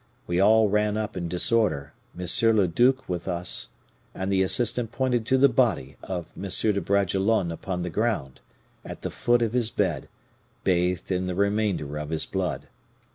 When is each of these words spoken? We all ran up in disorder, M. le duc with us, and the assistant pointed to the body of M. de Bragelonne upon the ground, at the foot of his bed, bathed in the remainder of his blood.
We 0.25 0.39
all 0.41 0.67
ran 0.67 0.97
up 0.97 1.15
in 1.15 1.27
disorder, 1.29 1.93
M. 2.19 2.25
le 2.57 2.67
duc 2.67 3.07
with 3.07 3.27
us, 3.27 3.69
and 4.15 4.31
the 4.33 4.41
assistant 4.41 4.91
pointed 4.91 5.27
to 5.27 5.37
the 5.37 5.47
body 5.47 5.95
of 6.01 6.31
M. 6.35 6.49
de 6.49 6.81
Bragelonne 6.81 7.51
upon 7.51 7.83
the 7.83 7.91
ground, 7.91 8.41
at 8.83 9.03
the 9.03 9.11
foot 9.11 9.43
of 9.43 9.53
his 9.53 9.69
bed, 9.69 10.09
bathed 10.63 11.11
in 11.11 11.27
the 11.27 11.35
remainder 11.35 11.99
of 11.99 12.09
his 12.09 12.25
blood. 12.25 12.67